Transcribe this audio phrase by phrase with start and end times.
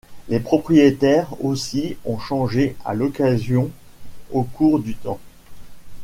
[0.29, 3.69] Les propriétaires aussi ont changé, à l'occasion,
[4.31, 5.19] au cours du temps.